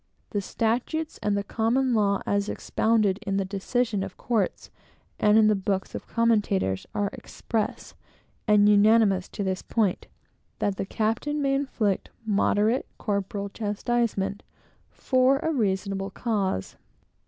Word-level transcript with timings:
The 0.31 0.41
statutes, 0.41 1.19
and 1.21 1.37
the 1.37 1.43
common 1.43 1.93
law 1.93 2.23
as 2.25 2.49
expounded 2.49 3.19
in 3.21 3.37
the 3.37 3.45
decisions 3.45 4.03
of 4.03 4.17
courts, 4.17 4.71
and 5.19 5.37
in 5.37 5.45
the 5.45 5.53
books 5.53 5.93
of 5.93 6.07
commentators, 6.07 6.87
are 6.95 7.11
express 7.13 7.93
and 8.47 8.67
unanimous 8.67 9.29
to 9.29 9.43
this 9.43 9.61
point, 9.61 10.07
that 10.57 10.77
the 10.77 10.87
captain 10.87 11.39
may 11.39 11.53
inflict 11.53 12.09
moderate 12.25 12.87
corporal 12.97 13.47
chastisement, 13.49 14.41
for 14.89 15.37
a 15.37 15.51
reasonable 15.53 16.09
cause. 16.09 16.77